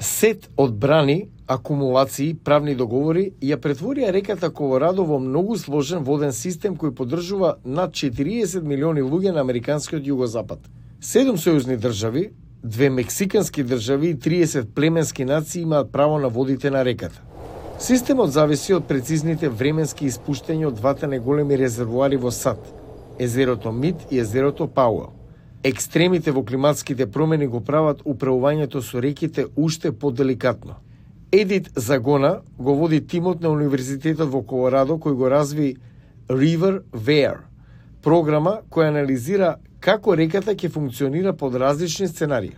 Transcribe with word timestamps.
Сет 0.00 0.48
од 0.56 0.74
брани, 0.78 1.28
акумулации, 1.46 2.36
правни 2.44 2.74
договори 2.78 3.32
ја 3.42 3.56
претворија 3.58 4.12
реката 4.14 4.50
Колорадо 4.54 5.02
во 5.02 5.18
многу 5.18 5.56
сложен 5.58 6.04
воден 6.06 6.30
систем 6.32 6.76
кој 6.78 6.92
поддржува 6.94 7.56
над 7.64 7.98
40 7.98 8.62
милиони 8.62 9.02
луѓе 9.02 9.32
на 9.34 9.42
американскиот 9.42 10.06
југозапад. 10.06 10.60
Седум 11.00 11.34
сојузни 11.34 11.80
држави, 11.82 12.30
две 12.62 12.90
мексикански 12.90 13.64
држави 13.64 14.12
и 14.14 14.16
30 14.16 14.70
племенски 14.74 15.24
нации 15.24 15.62
имаат 15.62 15.90
право 15.92 16.18
на 16.18 16.28
водите 16.28 16.70
на 16.70 16.84
реката. 16.84 17.22
Системот 17.78 18.30
зависи 18.30 18.74
од 18.74 18.86
прецизните 18.86 19.48
временски 19.48 20.06
испуштања 20.06 20.70
од 20.70 20.78
двата 20.78 21.10
неголеми 21.10 21.58
резервоари 21.58 22.16
во 22.16 22.30
САД, 22.30 22.58
езерото 23.18 23.72
Мид 23.72 24.06
и 24.10 24.18
езерото 24.18 24.66
Пауел. 24.66 25.17
Екстремите 25.64 26.30
во 26.30 26.44
климатските 26.44 27.06
промени 27.10 27.46
го 27.46 27.60
прават 27.60 28.02
управувањето 28.06 28.78
со 28.80 29.02
реките 29.02 29.46
уште 29.56 29.90
поделикатно. 29.92 30.76
Едит 31.32 31.70
Загона 31.76 32.40
го 32.58 32.74
води 32.74 33.00
тимот 33.06 33.42
на 33.42 33.50
Универзитетот 33.50 34.30
во 34.30 34.42
Колорадо 34.42 34.94
кој 35.02 35.14
го 35.18 35.30
разви 35.30 35.76
River 36.28 36.82
Wear, 36.94 37.42
програма 38.02 38.60
која 38.70 38.94
анализира 38.94 39.56
како 39.80 40.14
реката 40.14 40.54
ќе 40.54 40.70
функционира 40.70 41.32
под 41.32 41.54
различни 41.54 42.08
сценарии. 42.08 42.54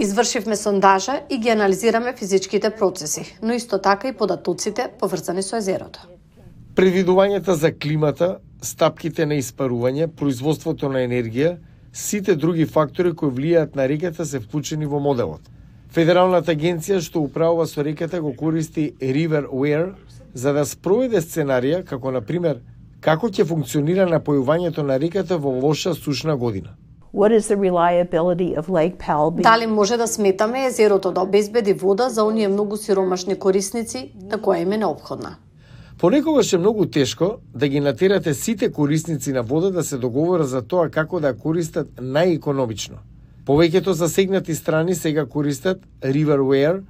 Извршивме 0.00 0.56
сондажа 0.56 1.20
и 1.30 1.38
ги 1.38 1.48
анализираме 1.48 2.14
физичките 2.16 2.70
процеси, 2.70 3.38
но 3.42 3.52
исто 3.52 3.78
така 3.78 4.08
и 4.08 4.16
податоците 4.16 4.88
поврзани 4.98 5.42
со 5.42 5.56
езерото. 5.56 6.00
Предвидувањата 6.76 7.50
за 7.50 7.72
климата, 7.72 8.38
стапките 8.62 9.26
на 9.26 9.36
испарување, 9.40 10.08
производството 10.08 10.88
на 10.88 11.04
енергија, 11.06 11.56
сите 11.92 12.36
други 12.36 12.66
фактори 12.66 13.12
кои 13.12 13.30
влијаат 13.30 13.76
на 13.76 13.88
реката 13.88 14.26
се 14.26 14.40
вклучени 14.40 14.86
во 14.86 15.00
моделот. 15.00 15.40
Федералната 15.90 16.52
агенција 16.52 17.00
што 17.00 17.22
управува 17.24 17.66
со 17.66 17.84
реката 17.84 18.20
го 18.20 18.34
користи 18.36 18.92
RiverWare 19.00 19.94
за 20.34 20.52
да 20.52 20.64
спроведе 20.66 21.22
сценарија 21.24 21.84
како 21.84 22.10
на 22.10 22.20
пример 22.20 22.60
како 23.00 23.28
ќе 23.28 23.46
функционира 23.48 24.04
напојувањето 24.10 24.82
на 24.82 24.98
реката 24.98 25.38
во 25.38 25.52
лоша 25.60 25.94
сушна 25.94 26.36
година. 26.36 26.76
What 27.16 27.32
is 27.32 27.48
the 27.48 27.56
reliability 27.56 28.54
of 28.60 28.68
Lake 28.68 28.98
Powell? 28.98 29.42
Дали 29.42 29.66
може 29.66 29.96
да 29.96 30.06
сметаме 30.06 30.66
езерото 30.66 31.12
да 31.12 31.20
обезбеди 31.20 31.72
вода 31.72 32.08
за 32.08 32.24
оние 32.24 32.48
многу 32.48 32.76
сиромашни 32.76 33.38
корисници 33.38 34.12
на 34.30 34.38
која 34.38 34.62
им 34.62 34.72
е 34.72 34.76
необходна? 34.78 35.36
Понекогаш 35.98 36.52
е 36.52 36.58
многу 36.58 36.86
тешко 36.86 37.38
да 37.54 37.68
ги 37.68 37.80
натерате 37.80 38.34
сите 38.34 38.72
корисници 38.72 39.32
на 39.32 39.42
вода 39.42 39.70
да 39.70 39.84
се 39.84 39.98
договорат 39.98 40.48
за 40.48 40.62
тоа 40.62 40.90
како 40.90 41.20
да 41.20 41.32
користат 41.32 41.88
најекономично. 41.96 43.00
Повеќето 43.46 43.90
засегнати 43.96 44.54
страни 44.54 44.94
сега 44.94 45.24
користат 45.26 45.80
Riverware, 46.02 46.82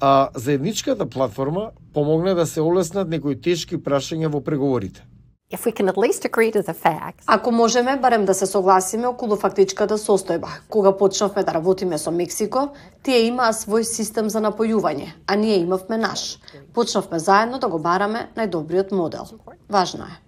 а 0.00 0.28
заедничката 0.34 1.06
платформа 1.06 1.70
помогна 1.94 2.34
да 2.34 2.46
се 2.46 2.60
олеснат 2.60 3.08
некои 3.08 3.40
тешки 3.40 3.78
прашања 3.78 4.26
во 4.26 4.40
преговорите. 4.40 5.06
If 5.50 5.64
we 5.64 5.72
can 5.72 5.88
at 5.88 5.96
least 5.96 6.24
agree 6.26 6.50
to 6.52 6.62
the 6.62 6.74
facts. 6.74 7.24
Ако 7.26 7.52
можеме 7.52 7.96
барем 7.96 8.24
да 8.24 8.34
се 8.34 8.46
согласиме 8.46 9.06
околу 9.06 9.36
фактичката 9.36 9.98
состојба. 9.98 10.48
Кога 10.68 10.96
почнавме 10.96 11.42
да 11.42 11.54
работиме 11.54 11.98
со 11.98 12.10
Мексико, 12.10 12.68
тие 13.02 13.26
имаа 13.26 13.52
свој 13.56 13.82
систем 13.82 14.28
за 14.28 14.42
напојување, 14.44 15.08
а 15.26 15.36
ние 15.36 15.56
имавме 15.56 15.96
наш. 15.96 16.38
Почнавме 16.74 17.18
заедно 17.18 17.58
да 17.58 17.68
го 17.68 17.78
бараме 17.78 18.28
најдобриот 18.36 18.92
модел. 18.92 19.24
Важно 19.70 20.04
е. 20.04 20.20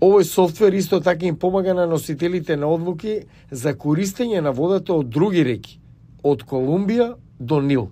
Овој 0.00 0.22
софтвер 0.22 0.72
исто 0.72 1.00
така 1.00 1.26
им 1.26 1.38
помага 1.38 1.74
на 1.74 1.86
носителите 1.86 2.56
на 2.56 2.66
одлуки 2.66 3.26
за 3.50 3.78
користење 3.78 4.40
на 4.40 4.50
водата 4.50 4.94
од 4.94 5.08
други 5.08 5.44
реки, 5.44 5.78
од 6.24 6.42
Колумбија 6.42 7.14
до 7.38 7.60
Нил. 7.60 7.88